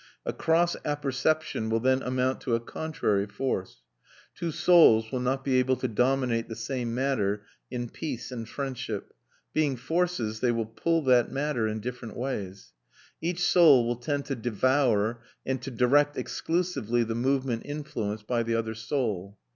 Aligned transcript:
A 0.25 0.33
cross 0.33 0.75
apperception 0.83 1.69
will 1.69 1.79
then 1.79 2.01
amount 2.01 2.41
to 2.41 2.55
a 2.55 2.59
contrary 2.59 3.27
force. 3.27 3.83
Two 4.33 4.49
souls 4.49 5.11
will 5.11 5.19
not 5.19 5.43
be 5.45 5.57
able 5.59 5.75
to 5.75 5.87
dominate 5.87 6.49
the 6.49 6.55
same 6.55 6.95
matter 6.95 7.45
in 7.69 7.87
peace 7.87 8.31
and 8.31 8.49
friendship. 8.49 9.13
Being 9.53 9.75
forces, 9.75 10.39
they 10.39 10.51
will 10.51 10.65
pull 10.65 11.03
that 11.03 11.31
matter 11.31 11.67
in 11.67 11.81
different 11.81 12.17
ways. 12.17 12.73
Each 13.21 13.43
soul 13.43 13.85
will 13.85 13.97
tend 13.97 14.25
to 14.25 14.35
devour 14.35 15.21
and 15.45 15.61
to 15.61 15.69
direct 15.69 16.17
exclusively 16.17 17.03
the 17.03 17.13
movement 17.13 17.61
influenced 17.67 18.25
by 18.25 18.41
the 18.41 18.55
other 18.55 18.73
soul. 18.73 19.37